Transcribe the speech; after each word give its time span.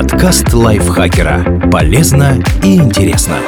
Подкаст 0.00 0.54
лайфхакера. 0.54 1.68
Полезно 1.72 2.40
и 2.62 2.76
интересно. 2.76 3.38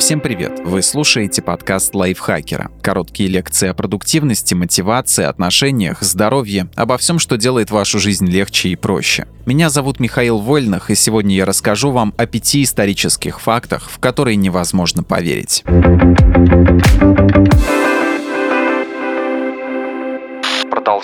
Всем 0.00 0.18
привет! 0.18 0.58
Вы 0.64 0.82
слушаете 0.82 1.40
подкаст 1.40 1.94
лайфхакера. 1.94 2.72
Короткие 2.82 3.28
лекции 3.28 3.68
о 3.68 3.74
продуктивности, 3.74 4.54
мотивации, 4.54 5.22
отношениях, 5.22 6.02
здоровье, 6.02 6.68
обо 6.74 6.98
всем, 6.98 7.20
что 7.20 7.36
делает 7.36 7.70
вашу 7.70 8.00
жизнь 8.00 8.26
легче 8.26 8.70
и 8.70 8.74
проще. 8.74 9.28
Меня 9.46 9.70
зовут 9.70 10.00
Михаил 10.00 10.38
Вольных, 10.38 10.90
и 10.90 10.96
сегодня 10.96 11.36
я 11.36 11.44
расскажу 11.44 11.92
вам 11.92 12.12
о 12.16 12.26
пяти 12.26 12.64
исторических 12.64 13.40
фактах, 13.40 13.88
в 13.88 14.00
которые 14.00 14.34
невозможно 14.34 15.04
поверить. 15.04 15.62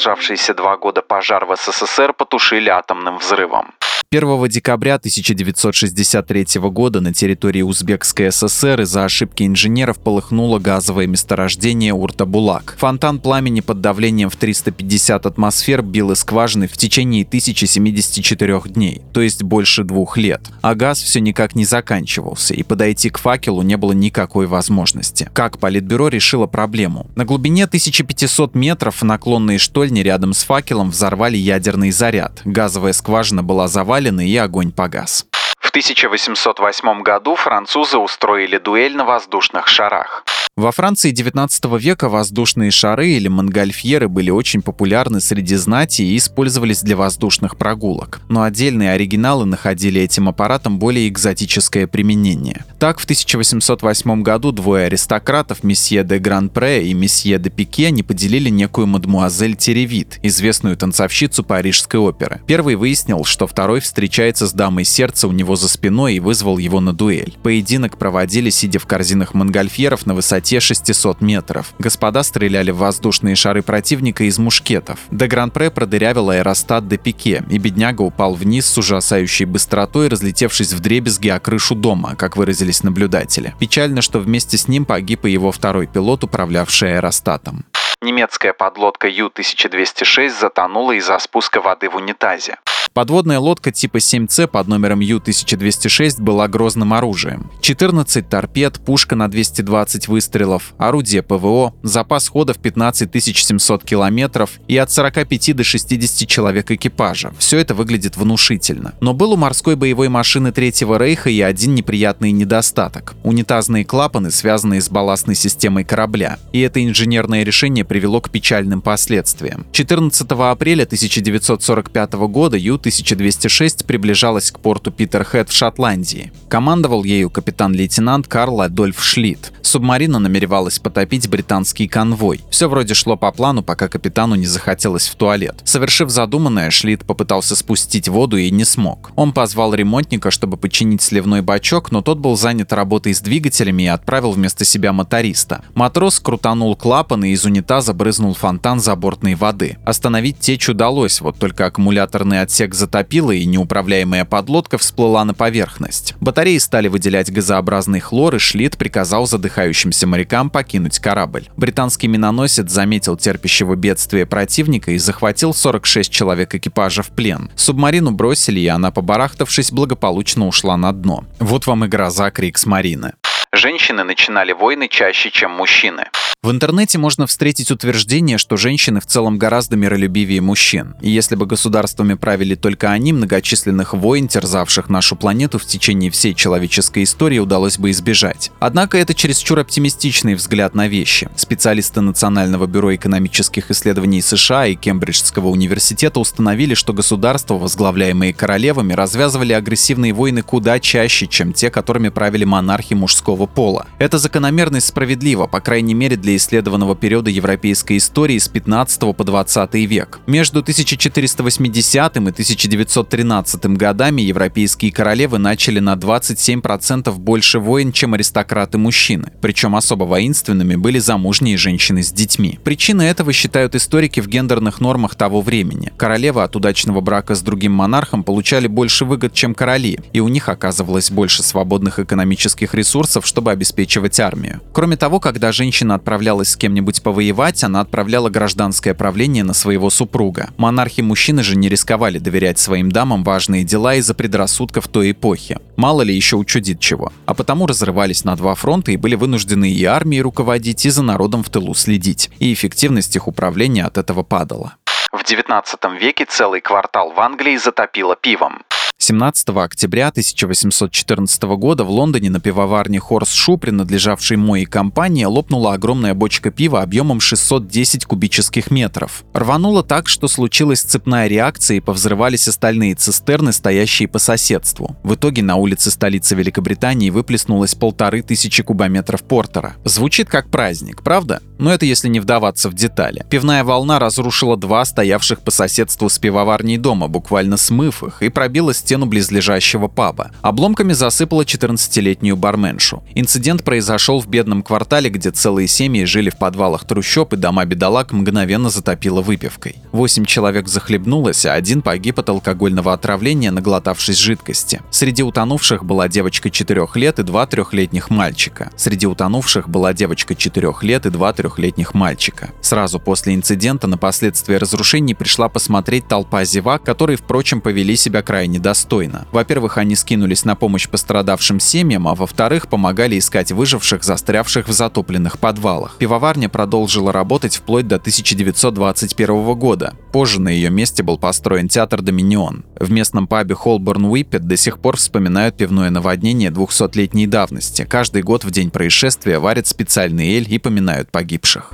Продолжавшийся 0.00 0.54
два 0.54 0.76
года 0.78 1.02
пожар 1.02 1.44
в 1.44 1.54
СССР 1.56 2.14
потушили 2.14 2.70
атомным 2.70 3.18
взрывом. 3.18 3.74
1 4.12 4.48
декабря 4.48 4.96
1963 4.96 6.60
года 6.62 7.00
на 7.00 7.14
территории 7.14 7.62
Узбекской 7.62 8.32
ССР 8.32 8.80
из-за 8.80 9.04
ошибки 9.04 9.44
инженеров 9.44 10.00
полыхнуло 10.00 10.58
газовое 10.58 11.06
месторождение 11.06 11.94
Уртабулак. 11.94 12.74
Фонтан 12.76 13.20
пламени 13.20 13.60
под 13.60 13.80
давлением 13.80 14.28
в 14.28 14.34
350 14.34 15.26
атмосфер 15.26 15.82
бил 15.82 16.10
из 16.10 16.18
скважины 16.18 16.66
в 16.66 16.72
течение 16.72 17.24
1074 17.24 18.62
дней, 18.66 19.00
то 19.12 19.20
есть 19.20 19.44
больше 19.44 19.84
двух 19.84 20.16
лет. 20.16 20.40
А 20.60 20.74
газ 20.74 21.00
все 21.00 21.20
никак 21.20 21.54
не 21.54 21.64
заканчивался, 21.64 22.52
и 22.52 22.64
подойти 22.64 23.10
к 23.10 23.18
факелу 23.18 23.62
не 23.62 23.76
было 23.76 23.92
никакой 23.92 24.48
возможности. 24.48 25.30
Как 25.32 25.58
Политбюро 25.58 26.08
решило 26.08 26.48
проблему? 26.48 27.06
На 27.14 27.24
глубине 27.24 27.62
1500 27.62 28.56
метров 28.56 29.04
наклонные 29.04 29.58
штольни 29.58 30.00
рядом 30.00 30.32
с 30.32 30.42
факелом 30.42 30.90
взорвали 30.90 31.36
ядерный 31.36 31.92
заряд. 31.92 32.40
Газовая 32.44 32.92
скважина 32.92 33.44
была 33.44 33.68
завалена 33.68 33.99
развалины 34.00 34.26
и 34.26 34.36
огонь 34.36 34.72
погас. 34.72 35.26
В 35.58 35.68
1808 35.70 37.02
году 37.02 37.36
французы 37.36 37.98
устроили 37.98 38.58
дуэль 38.58 38.96
на 38.96 39.04
воздушных 39.04 39.68
шарах. 39.68 40.24
Во 40.60 40.72
Франции 40.72 41.10
19 41.10 41.80
века 41.80 42.10
воздушные 42.10 42.70
шары 42.70 43.12
или 43.12 43.28
монгольфьеры 43.28 44.08
были 44.10 44.28
очень 44.28 44.60
популярны 44.60 45.18
среди 45.22 45.56
знати 45.56 46.02
и 46.02 46.18
использовались 46.18 46.82
для 46.82 46.96
воздушных 46.96 47.56
прогулок. 47.56 48.20
Но 48.28 48.42
отдельные 48.42 48.92
оригиналы 48.92 49.46
находили 49.46 50.02
этим 50.02 50.28
аппаратом 50.28 50.78
более 50.78 51.08
экзотическое 51.08 51.86
применение. 51.86 52.66
Так, 52.78 52.98
в 52.98 53.04
1808 53.04 54.22
году 54.22 54.52
двое 54.52 54.84
аристократов, 54.84 55.64
месье 55.64 56.04
де 56.04 56.18
Гран-Пре 56.18 56.88
и 56.88 56.92
месье 56.92 57.38
де 57.38 57.48
Пике, 57.48 57.90
не 57.90 58.02
поделили 58.02 58.50
некую 58.50 58.86
мадмуазель 58.86 59.56
Теревит, 59.56 60.20
известную 60.22 60.76
танцовщицу 60.76 61.42
Парижской 61.42 62.00
оперы. 62.00 62.42
Первый 62.46 62.74
выяснил, 62.74 63.24
что 63.24 63.46
второй 63.46 63.80
встречается 63.80 64.46
с 64.46 64.52
дамой 64.52 64.84
сердца 64.84 65.26
у 65.26 65.32
него 65.32 65.56
за 65.56 65.70
спиной 65.70 66.16
и 66.16 66.20
вызвал 66.20 66.58
его 66.58 66.80
на 66.80 66.92
дуэль. 66.92 67.38
Поединок 67.42 67.96
проводили, 67.96 68.50
сидя 68.50 68.78
в 68.78 68.84
корзинах 68.84 69.32
монгольфьеров 69.32 70.04
на 70.04 70.12
высоте 70.12 70.49
высоте 70.50 70.60
600 70.60 71.20
метров. 71.20 71.72
Господа 71.78 72.22
стреляли 72.22 72.70
в 72.70 72.78
воздушные 72.78 73.36
шары 73.36 73.62
противника 73.62 74.24
из 74.24 74.38
мушкетов. 74.38 74.98
Де 75.10 75.26
Гран-Пре 75.26 75.70
продырявил 75.70 76.30
аэростат 76.30 76.88
до 76.88 76.96
пике, 76.96 77.44
и 77.48 77.58
бедняга 77.58 78.02
упал 78.02 78.34
вниз 78.34 78.66
с 78.66 78.78
ужасающей 78.78 79.44
быстротой, 79.44 80.08
разлетевшись 80.08 80.72
в 80.72 80.80
дребезги 80.80 81.28
о 81.28 81.38
крышу 81.38 81.74
дома, 81.74 82.16
как 82.16 82.36
выразились 82.36 82.82
наблюдатели. 82.82 83.54
Печально, 83.60 84.02
что 84.02 84.18
вместе 84.18 84.56
с 84.56 84.68
ним 84.68 84.84
погиб 84.84 85.24
и 85.24 85.30
его 85.30 85.52
второй 85.52 85.86
пилот, 85.86 86.24
управлявший 86.24 86.96
аэростатом. 86.96 87.64
Немецкая 88.02 88.54
подлодка 88.54 89.08
Ю-1206 89.08 90.30
затонула 90.40 90.92
из-за 90.92 91.18
спуска 91.18 91.60
воды 91.60 91.88
в 91.90 91.96
унитазе. 91.96 92.56
Подводная 92.92 93.38
лодка 93.38 93.70
типа 93.70 93.98
7С 93.98 94.48
под 94.48 94.66
номером 94.66 94.98
Ю-1206 94.98 96.20
была 96.20 96.48
грозным 96.48 96.92
оружием. 96.92 97.48
14 97.60 98.28
торпед, 98.28 98.80
пушка 98.80 99.14
на 99.14 99.30
220 99.30 100.08
выстрелов, 100.08 100.74
орудие 100.76 101.22
ПВО, 101.22 101.72
запас 101.84 102.26
хода 102.26 102.52
в 102.52 102.58
15 102.58 103.08
700 103.22 103.84
километров 103.84 104.58
и 104.66 104.76
от 104.76 104.90
45 104.90 105.56
до 105.56 105.62
60 105.62 106.28
человек 106.28 106.72
экипажа. 106.72 107.32
Все 107.38 107.58
это 107.58 107.74
выглядит 107.74 108.16
внушительно. 108.16 108.94
Но 109.00 109.14
был 109.14 109.34
у 109.34 109.36
морской 109.36 109.76
боевой 109.76 110.08
машины 110.08 110.50
Третьего 110.50 110.98
Рейха 110.98 111.30
и 111.30 111.40
один 111.40 111.76
неприятный 111.76 112.32
недостаток– 112.32 113.14
унитазные 113.22 113.84
клапаны, 113.84 114.32
связанные 114.32 114.80
с 114.80 114.90
балластной 114.90 115.36
системой 115.36 115.84
корабля. 115.84 116.38
И 116.52 116.60
это 116.60 116.84
инженерное 116.84 117.44
решение 117.44 117.84
привело 117.84 118.20
к 118.20 118.30
печальным 118.30 118.82
последствиям. 118.82 119.64
14 119.70 120.26
апреля 120.28 120.82
1945 120.82 122.12
года 122.14 122.56
Ю 122.56 122.80
1206 122.90 123.86
приближалась 123.86 124.50
к 124.50 124.58
порту 124.58 124.90
Питерхед 124.90 125.48
в 125.48 125.52
Шотландии. 125.52 126.32
Командовал 126.48 127.04
ею 127.04 127.30
капитан-лейтенант 127.30 128.26
Карл 128.26 128.60
Адольф 128.60 129.02
Шлит. 129.02 129.52
Субмарина 129.62 130.18
намеревалась 130.18 130.78
потопить 130.78 131.28
британский 131.28 131.86
конвой. 131.86 132.40
Все 132.50 132.68
вроде 132.68 132.94
шло 132.94 133.16
по 133.16 133.30
плану, 133.30 133.62
пока 133.62 133.88
капитану 133.88 134.34
не 134.34 134.46
захотелось 134.46 135.06
в 135.06 135.14
туалет. 135.14 135.60
Совершив 135.64 136.10
задуманное, 136.10 136.70
Шлит 136.70 137.04
попытался 137.04 137.54
спустить 137.54 138.08
воду 138.08 138.36
и 138.36 138.50
не 138.50 138.64
смог. 138.64 139.12
Он 139.14 139.32
позвал 139.32 139.72
ремонтника, 139.74 140.30
чтобы 140.30 140.56
починить 140.56 141.02
сливной 141.02 141.42
бачок, 141.42 141.92
но 141.92 142.02
тот 142.02 142.18
был 142.18 142.36
занят 142.36 142.72
работой 142.72 143.14
с 143.14 143.20
двигателями 143.20 143.84
и 143.84 143.86
отправил 143.86 144.32
вместо 144.32 144.64
себя 144.64 144.92
моториста. 144.92 145.62
Матрос 145.74 146.18
крутанул 146.18 146.74
клапан 146.74 147.24
и 147.24 147.30
из 147.30 147.44
унитаза 147.44 147.94
брызнул 147.94 148.34
фонтан 148.34 148.80
забортной 148.80 149.34
воды. 149.34 149.78
Остановить 149.84 150.40
течь 150.40 150.68
удалось, 150.68 151.20
вот 151.20 151.38
только 151.38 151.66
аккумуляторный 151.66 152.40
отсек 152.40 152.69
отсек 152.70 152.74
затопило 152.74 153.32
и 153.32 153.44
неуправляемая 153.46 154.24
подлодка 154.24 154.78
всплыла 154.78 155.24
на 155.24 155.34
поверхность. 155.34 156.14
Батареи 156.20 156.58
стали 156.58 156.88
выделять 156.88 157.32
газообразный 157.32 158.00
хлор, 158.00 158.36
и 158.36 158.38
Шлит 158.38 158.78
приказал 158.78 159.26
задыхающимся 159.26 160.06
морякам 160.06 160.50
покинуть 160.50 160.98
корабль. 160.98 161.48
Британский 161.56 162.08
миноносец 162.08 162.70
заметил 162.70 163.16
терпящего 163.16 163.74
бедствия 163.74 164.26
противника 164.26 164.92
и 164.92 164.98
захватил 164.98 165.54
46 165.54 166.10
человек 166.10 166.54
экипажа 166.54 167.02
в 167.02 167.08
плен. 167.08 167.50
Субмарину 167.56 168.10
бросили, 168.10 168.60
и 168.60 168.68
она, 168.68 168.90
побарахтавшись, 168.90 169.72
благополучно 169.72 170.46
ушла 170.46 170.76
на 170.76 170.92
дно. 170.92 171.24
Вот 171.38 171.66
вам 171.66 171.84
и 171.84 171.88
гроза 171.88 172.30
Крикс-Марины. 172.30 173.12
Женщины 173.52 174.04
начинали 174.04 174.52
войны 174.52 174.88
чаще, 174.88 175.30
чем 175.30 175.50
мужчины. 175.50 176.04
В 176.42 176.50
интернете 176.50 176.96
можно 176.96 177.26
встретить 177.26 177.70
утверждение, 177.70 178.38
что 178.38 178.56
женщины 178.56 179.02
в 179.02 179.04
целом 179.04 179.36
гораздо 179.36 179.76
миролюбивее 179.76 180.40
мужчин. 180.40 180.94
И 181.02 181.10
если 181.10 181.36
бы 181.36 181.44
государствами 181.44 182.14
правили 182.14 182.54
только 182.54 182.90
они, 182.90 183.12
многочисленных 183.12 183.92
войн, 183.92 184.26
терзавших 184.26 184.88
нашу 184.88 185.16
планету 185.16 185.58
в 185.58 185.66
течение 185.66 186.10
всей 186.10 186.32
человеческой 186.32 187.02
истории, 187.02 187.38
удалось 187.38 187.76
бы 187.76 187.90
избежать. 187.90 188.52
Однако 188.58 188.96
это 188.96 189.12
чересчур 189.12 189.58
оптимистичный 189.58 190.34
взгляд 190.34 190.74
на 190.74 190.88
вещи. 190.88 191.28
Специалисты 191.36 192.00
Национального 192.00 192.66
бюро 192.66 192.94
экономических 192.94 193.70
исследований 193.70 194.22
США 194.22 194.66
и 194.66 194.76
Кембриджского 194.76 195.48
университета 195.48 196.20
установили, 196.20 196.72
что 196.72 196.94
государства, 196.94 197.58
возглавляемые 197.58 198.32
королевами, 198.32 198.94
развязывали 198.94 199.52
агрессивные 199.52 200.14
войны 200.14 200.40
куда 200.40 200.80
чаще, 200.80 201.26
чем 201.26 201.52
те, 201.52 201.70
которыми 201.70 202.08
правили 202.08 202.44
монархи 202.44 202.94
мужского 202.94 203.44
пола. 203.44 203.88
Это 203.98 204.16
закономерность 204.16 204.86
справедлива, 204.86 205.46
по 205.46 205.60
крайней 205.60 205.92
мере 205.92 206.16
для 206.16 206.29
для 206.30 206.36
исследованного 206.36 206.94
периода 206.94 207.28
европейской 207.28 207.96
истории 207.96 208.38
с 208.38 208.46
15 208.46 209.16
по 209.16 209.24
20 209.24 209.74
век. 209.74 210.20
Между 210.28 210.60
1480 210.60 212.16
и 212.16 212.18
1913 212.20 213.66
годами 213.66 214.22
европейские 214.22 214.92
королевы 214.92 215.38
начали 215.38 215.80
на 215.80 215.94
27% 215.94 217.12
больше 217.18 217.58
войн, 217.58 217.90
чем 217.90 218.14
аристократы-мужчины. 218.14 219.32
Причем 219.40 219.74
особо 219.74 220.04
воинственными 220.04 220.76
были 220.76 221.00
замужние 221.00 221.56
женщины 221.56 222.04
с 222.04 222.12
детьми. 222.12 222.60
Причиной 222.62 223.08
этого 223.08 223.32
считают 223.32 223.74
историки 223.74 224.20
в 224.20 224.28
гендерных 224.28 224.80
нормах 224.80 225.16
того 225.16 225.42
времени. 225.42 225.92
Королевы 225.96 226.44
от 226.44 226.54
удачного 226.54 227.00
брака 227.00 227.34
с 227.34 227.42
другим 227.42 227.72
монархом 227.72 228.22
получали 228.22 228.68
больше 228.68 229.04
выгод, 229.04 229.34
чем 229.34 229.52
короли, 229.52 229.98
и 230.12 230.20
у 230.20 230.28
них 230.28 230.48
оказывалось 230.48 231.10
больше 231.10 231.42
свободных 231.42 231.98
экономических 231.98 232.72
ресурсов, 232.74 233.26
чтобы 233.26 233.50
обеспечивать 233.50 234.20
армию. 234.20 234.60
Кроме 234.72 234.96
того, 234.96 235.18
когда 235.18 235.50
женщина 235.50 235.96
отправлялась 235.96 236.19
отправлялась 236.20 236.50
с 236.50 236.56
кем-нибудь 236.56 237.02
повоевать, 237.02 237.64
она 237.64 237.80
отправляла 237.80 238.28
гражданское 238.28 238.92
правление 238.92 239.42
на 239.42 239.54
своего 239.54 239.88
супруга. 239.88 240.50
Монархи-мужчины 240.58 241.42
же 241.42 241.56
не 241.56 241.70
рисковали 241.70 242.18
доверять 242.18 242.58
своим 242.58 242.92
дамам 242.92 243.24
важные 243.24 243.64
дела 243.64 243.94
из-за 243.94 244.12
предрассудков 244.12 244.86
той 244.86 245.12
эпохи. 245.12 245.58
Мало 245.76 246.02
ли 246.02 246.14
еще 246.14 246.36
учудит 246.36 246.78
чего. 246.78 247.10
А 247.24 247.32
потому 247.32 247.66
разрывались 247.66 248.24
на 248.24 248.36
два 248.36 248.54
фронта 248.54 248.92
и 248.92 248.98
были 248.98 249.14
вынуждены 249.14 249.70
и 249.72 249.82
армией 249.86 250.20
руководить, 250.20 250.84
и 250.84 250.90
за 250.90 251.02
народом 251.02 251.42
в 251.42 251.48
тылу 251.48 251.72
следить. 251.72 252.28
И 252.38 252.52
эффективность 252.52 253.16
их 253.16 253.26
управления 253.26 253.86
от 253.86 253.96
этого 253.96 254.22
падала. 254.22 254.74
В 255.12 255.24
19 255.24 255.78
веке 255.98 256.26
целый 256.28 256.60
квартал 256.60 257.12
в 257.12 257.18
Англии 257.18 257.56
затопило 257.56 258.14
пивом. 258.14 258.60
17 259.02 259.48
октября 259.48 260.08
1814 260.08 261.42
года 261.42 261.84
в 261.84 261.90
Лондоне 261.90 262.28
на 262.28 262.38
пивоварне 262.38 263.00
Хорс 263.00 263.32
Шу, 263.32 263.56
принадлежавшей 263.56 264.36
Мои 264.36 264.66
компании, 264.66 265.24
лопнула 265.24 265.72
огромная 265.72 266.12
бочка 266.12 266.50
пива 266.50 266.82
объемом 266.82 267.18
610 267.18 268.04
кубических 268.04 268.70
метров. 268.70 269.24
Рвануло 269.32 269.82
так, 269.82 270.06
что 270.06 270.28
случилась 270.28 270.82
цепная 270.82 271.28
реакция 271.28 271.78
и 271.78 271.80
повзрывались 271.80 272.46
остальные 272.46 272.94
цистерны, 272.94 273.54
стоящие 273.54 274.06
по 274.06 274.18
соседству. 274.18 274.94
В 275.02 275.14
итоге 275.14 275.42
на 275.42 275.56
улице 275.56 275.90
столицы 275.90 276.34
Великобритании 276.34 277.08
выплеснулось 277.08 277.74
полторы 277.74 278.20
тысячи 278.20 278.62
кубометров 278.62 279.22
портера. 279.22 279.76
Звучит 279.82 280.28
как 280.28 280.50
праздник, 280.50 281.02
правда? 281.02 281.40
Но 281.60 281.70
это 281.70 281.84
если 281.84 282.08
не 282.08 282.20
вдаваться 282.20 282.70
в 282.70 282.74
детали. 282.74 283.24
Пивная 283.28 283.64
волна 283.64 283.98
разрушила 283.98 284.56
два 284.56 284.82
стоявших 284.84 285.40
по 285.40 285.50
соседству 285.50 286.08
с 286.08 286.18
пивоварней 286.18 286.78
дома, 286.78 287.06
буквально 287.06 287.58
смыв 287.58 288.02
их, 288.02 288.22
и 288.22 288.30
пробила 288.30 288.72
стену 288.72 289.04
близлежащего 289.04 289.86
паба. 289.86 290.30
Обломками 290.40 290.94
засыпала 290.94 291.42
14-летнюю 291.42 292.34
барменшу. 292.34 293.02
Инцидент 293.14 293.62
произошел 293.62 294.20
в 294.20 294.26
бедном 294.26 294.62
квартале, 294.62 295.10
где 295.10 295.30
целые 295.30 295.68
семьи 295.68 296.04
жили 296.04 296.30
в 296.30 296.38
подвалах 296.38 296.86
трущоб, 296.86 297.34
и 297.34 297.36
дома 297.36 297.66
бедолаг 297.66 298.12
мгновенно 298.12 298.70
затопило 298.70 299.20
выпивкой. 299.20 299.76
Восемь 299.92 300.24
человек 300.24 300.66
захлебнулось, 300.66 301.44
а 301.44 301.52
один 301.52 301.82
погиб 301.82 302.18
от 302.18 302.30
алкогольного 302.30 302.94
отравления, 302.94 303.50
наглотавшись 303.50 304.16
жидкости. 304.16 304.80
Среди 304.90 305.22
утонувших 305.22 305.84
была 305.84 306.08
девочка 306.08 306.48
4 306.48 306.88
лет 306.94 307.18
и 307.18 307.22
два 307.22 307.46
трехлетних 307.46 308.08
мальчика. 308.08 308.70
Среди 308.76 309.06
утонувших 309.06 309.68
была 309.68 309.92
девочка 309.92 310.34
4 310.34 310.72
лет 310.80 311.04
и 311.04 311.10
два 311.10 311.34
трехлетних 311.34 311.49
мальчика. 311.94 312.50
Сразу 312.60 313.00
после 313.00 313.34
инцидента 313.34 313.86
на 313.86 313.98
последствия 313.98 314.58
разрушений 314.58 315.14
пришла 315.14 315.48
посмотреть 315.48 316.08
толпа 316.08 316.44
зевак, 316.44 316.82
которые, 316.82 317.16
впрочем, 317.16 317.60
повели 317.60 317.96
себя 317.96 318.22
крайне 318.22 318.58
достойно. 318.58 319.26
Во-первых, 319.32 319.78
они 319.78 319.96
скинулись 319.96 320.44
на 320.44 320.54
помощь 320.54 320.88
пострадавшим 320.88 321.60
семьям, 321.60 322.08
а 322.08 322.14
во-вторых, 322.14 322.68
помогали 322.68 323.18
искать 323.18 323.52
выживших, 323.52 324.04
застрявших 324.04 324.68
в 324.68 324.72
затопленных 324.72 325.38
подвалах. 325.38 325.96
Пивоварня 325.98 326.48
продолжила 326.48 327.12
работать 327.12 327.56
вплоть 327.56 327.88
до 327.88 327.96
1921 327.96 329.54
года. 329.54 329.94
Позже 330.12 330.40
на 330.40 330.48
ее 330.48 330.70
месте 330.70 331.02
был 331.02 331.18
построен 331.18 331.68
театр 331.68 332.02
«Доминион». 332.02 332.64
В 332.78 332.90
местном 332.90 333.26
пабе 333.26 333.54
Холборн 333.54 334.06
Уиппет 334.06 334.46
до 334.46 334.56
сих 334.56 334.78
пор 334.78 334.96
вспоминают 334.96 335.56
пивное 335.56 335.90
наводнение 335.90 336.50
200-летней 336.50 337.26
давности. 337.26 337.84
Каждый 337.84 338.22
год 338.22 338.44
в 338.44 338.50
день 338.50 338.70
происшествия 338.70 339.38
варят 339.38 339.66
специальный 339.66 340.36
эль 340.36 340.46
и 340.52 340.58
поминают 340.58 341.10
погибших. 341.40 341.72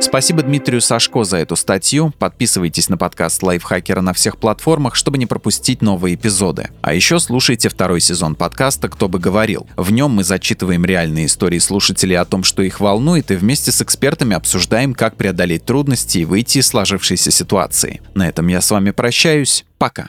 Спасибо 0.00 0.42
Дмитрию 0.42 0.80
Сашко 0.80 1.24
за 1.24 1.38
эту 1.38 1.56
статью. 1.56 2.12
Подписывайтесь 2.18 2.88
на 2.88 2.96
подкаст 2.96 3.42
Лайфхакера 3.42 4.00
на 4.00 4.12
всех 4.12 4.38
платформах, 4.38 4.94
чтобы 4.94 5.18
не 5.18 5.26
пропустить 5.26 5.82
новые 5.82 6.14
эпизоды. 6.14 6.70
А 6.80 6.94
еще 6.94 7.18
слушайте 7.18 7.68
второй 7.68 8.00
сезон 8.00 8.34
подкаста 8.34 8.88
«Кто 8.88 9.08
бы 9.08 9.18
говорил». 9.18 9.66
В 9.76 9.90
нем 9.90 10.12
мы 10.12 10.24
зачитываем 10.24 10.84
реальные 10.84 11.26
истории 11.26 11.58
слушателей 11.58 12.16
о 12.16 12.24
том, 12.24 12.44
что 12.44 12.62
их 12.62 12.80
волнует, 12.80 13.30
и 13.30 13.34
вместе 13.34 13.72
с 13.72 13.82
экспертами 13.82 14.36
обсуждаем, 14.36 14.94
как 14.94 15.16
преодолеть 15.16 15.64
трудности 15.64 16.18
и 16.18 16.24
выйти 16.24 16.58
из 16.58 16.68
сложившейся 16.68 17.30
ситуации. 17.30 18.00
На 18.14 18.28
этом 18.28 18.46
я 18.46 18.60
с 18.60 18.70
вами 18.70 18.92
прощаюсь. 18.92 19.66
Пока. 19.76 20.08